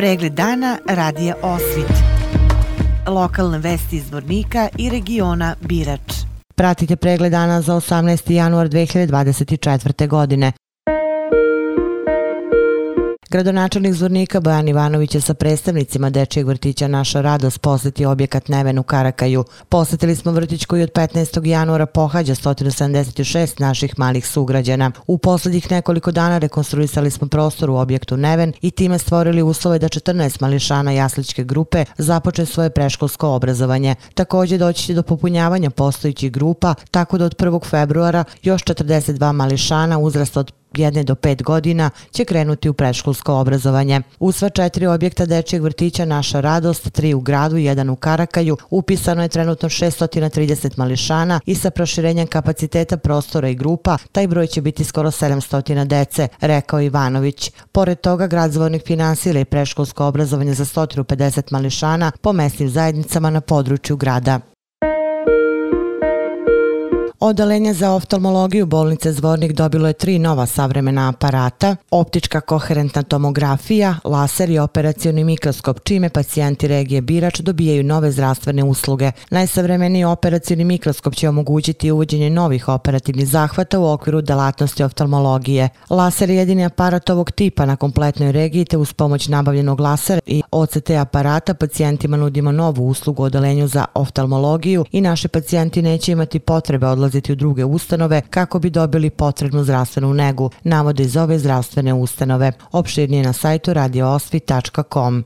[0.00, 1.92] Pregled dana radija Osvit.
[3.06, 6.14] Lokalne vesti iz Vornika i regiona Birač.
[6.54, 8.32] Pratite pregled dana za 18.
[8.32, 10.08] januar 2024.
[10.08, 10.52] godine.
[13.30, 18.82] Gradonačelnik Zvornika Bojan Ivanović je sa predstavnicima Dečijeg vrtića Naša radost posjetio objekat Neven u
[18.82, 19.44] Karakaju.
[19.68, 21.46] Posjetili smo vrtić koji od 15.
[21.46, 24.90] januara pohađa 176 naših malih sugrađana.
[25.06, 29.88] U posljednjih nekoliko dana rekonstruisali smo prostor u objektu Neven i time stvorili uslove da
[29.88, 33.94] 14 mališana jasličke grupe započe svoje preškolsko obrazovanje.
[34.14, 37.70] Također doći će do popunjavanja postojićih grupa, tako da od 1.
[37.70, 44.02] februara još 42 mališana uzrasta od jedne do pet godina će krenuti u preškolsko obrazovanje.
[44.18, 48.56] U sva četiri objekta dečijeg vrtića Naša radost, tri u gradu i jedan u Karakaju,
[48.70, 54.60] upisano je trenutno 630 mališana i sa proširenjem kapaciteta prostora i grupa, taj broj će
[54.60, 57.52] biti skoro 700 dece, rekao Ivanović.
[57.72, 63.40] Pored toga, grad Zvornik finansira i preškolsko obrazovanje za 150 mališana po mesnim zajednicama na
[63.40, 64.49] području grada.
[67.22, 74.50] Odalenje za oftalmologiju bolnice Zvornik dobilo je tri nova savremena aparata, optička koherentna tomografija, laser
[74.50, 79.12] i operacioni mikroskop, čime pacijenti regije Birač dobijaju nove zdravstvene usluge.
[79.30, 85.68] Najsavremeniji operacioni mikroskop će omogućiti uvođenje novih operativnih zahvata u okviru delatnosti oftalmologije.
[85.90, 90.42] Laser je jedini aparat ovog tipa na kompletnoj regiji, te uz pomoć nabavljenog lasera i
[90.52, 96.86] OCT aparata pacijentima nudimo novu uslugu odalenju za oftalmologiju i naši pacijenti neće imati potrebe
[96.86, 101.94] odlaziti odlaziti u druge ustanove kako bi dobili potrebnu zdravstvenu negu, navode iz ove zdravstvene
[101.94, 102.52] ustanove.
[102.72, 105.24] Opširnije na sajtu radioosvi.com.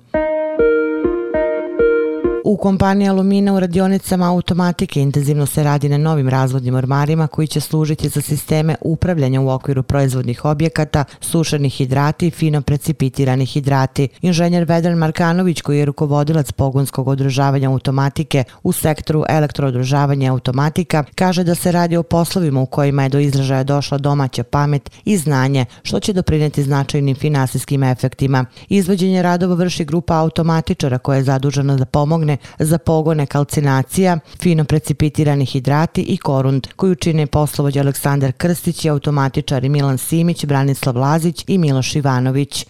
[2.46, 7.60] U kompaniji Alumina u radionicama automatike intenzivno se radi na novim razvodnim ormarima koji će
[7.60, 14.08] služiti za sisteme upravljanja u okviru proizvodnih objekata, sušenih hidrati i fino precipitirani hidrati.
[14.22, 21.54] Inženjer Vedran Markanović, koji je rukovodilac pogonskog održavanja automatike u sektoru elektroodržavanja automatika, kaže da
[21.54, 26.00] se radi o poslovima u kojima je do izražaja došla domaća pamet i znanje, što
[26.00, 28.44] će doprineti značajnim finansijskim efektima.
[28.68, 35.44] Izvođenje radova vrši grupa automatičara koja je zadužena da pomogne za pogone kalcinacija, fino precipitirani
[35.44, 41.58] hidrati i korund, koju čine poslovođa Aleksandar Krstić i automatičari Milan Simić, Branislav Lazić i
[41.58, 42.66] Miloš Ivanović.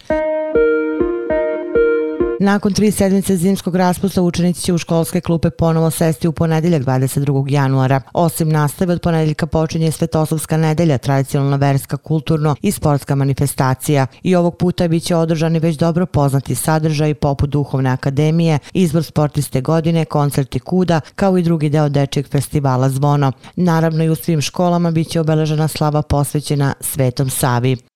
[2.41, 7.53] Nakon tri sedmice zimskog raspusta učenici će u školske klupe ponovo sesti u ponedeljak 22.
[7.53, 8.01] januara.
[8.13, 14.07] Osim nastave od ponedeljka počinje Svetoslovska nedelja, tradicionalna verska, kulturno i sportska manifestacija.
[14.23, 19.61] I ovog puta bit će održani već dobro poznati sadržaj poput Duhovne akademije, izbor sportiste
[19.61, 23.33] godine, koncerti kuda, kao i drugi deo dečijeg festivala Zvono.
[23.57, 27.94] Naravno i u svim školama bit će obeležena slava posvećena Svetom Savi.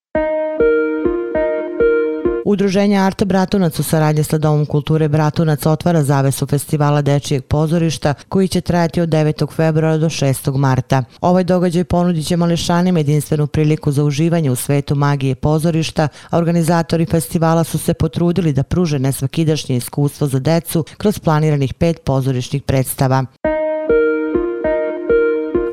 [2.49, 8.49] Udruženje Arta Bratunac u saradnje sa Domom kulture Bratunac otvara zavesu festivala Dečijeg pozorišta koji
[8.49, 9.55] će trajati od 9.
[9.55, 10.57] februara do 6.
[10.57, 11.05] marta.
[11.21, 17.07] Ovaj događaj ponudit će mališanima jedinstvenu priliku za uživanje u svetu magije pozorišta, a organizatori
[17.07, 23.25] festivala su se potrudili da pruže nesvakidašnje iskustvo za decu kroz planiranih pet pozorišnih predstava.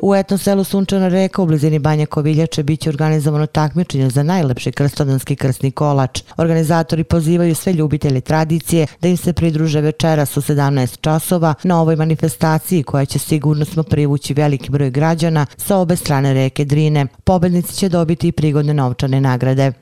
[0.06, 5.36] U etnom selu Sunčana reka u blizini Banja Koviljače biće organizovano takmičenje za najlepši krstodanski
[5.36, 6.22] krstni kolač.
[6.36, 11.96] Organizatori pozivaju sve ljubitelje tradicije da im se pridruže večeras u 17 časova na ovoj
[11.96, 17.06] manifestaciji koja će sigurno smo privući veliki broj građana sa obe strane reke Drine.
[17.24, 19.72] Pobednici će dobiti i prigodne novčane nagrade.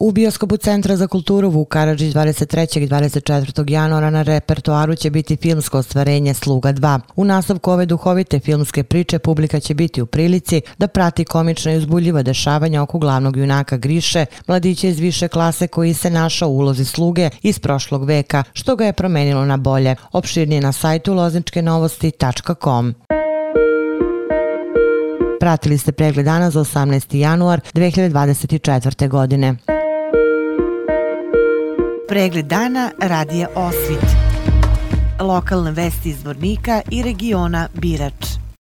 [0.00, 2.80] U bioskopu Centra za kulturu Vuk Karadžić 23.
[2.82, 3.70] i 24.
[3.70, 7.00] januara na repertoaru će biti filmsko ostvarenje Sluga 2.
[7.16, 11.76] U nastavku ove duhovite filmske priče publika će biti u prilici da prati komična i
[11.76, 16.84] uzbuljiva dešavanja oko glavnog junaka Griše, mladića iz više klase koji se našao u ulozi
[16.84, 19.96] sluge iz prošlog veka, što ga je promenilo na bolje.
[20.12, 22.94] Opširnije na sajtu lozničkenovosti.com.
[25.40, 27.16] Pratili ste pregled dana za 18.
[27.16, 29.08] januar 2024.
[29.08, 29.77] godine.
[32.08, 34.04] Pregled dana radija Osvit.
[35.20, 38.37] Lokalne vesti iz Vornika i regiona Birač.